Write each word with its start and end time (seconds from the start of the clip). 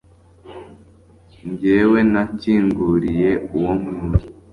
jyewe 1.59 1.99
nakinguriye 2.11 3.29
uwo 3.57 3.71
nkunda 3.79 4.19